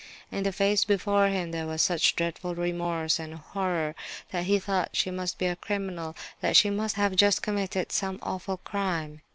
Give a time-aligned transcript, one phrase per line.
[0.31, 3.93] In the face before him there was such dreadful remorse and horror
[4.31, 8.17] that he thought she must be a criminal, that she must have just committed some
[8.23, 9.21] awful crime.